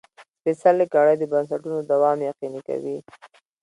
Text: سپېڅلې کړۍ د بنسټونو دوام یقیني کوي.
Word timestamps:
سپېڅلې 0.39 0.85
کړۍ 0.93 1.15
د 1.19 1.23
بنسټونو 1.31 1.77
دوام 1.91 2.17
یقیني 2.29 2.61
کوي. 2.67 2.97